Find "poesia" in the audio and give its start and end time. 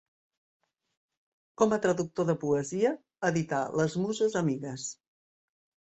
2.47-2.95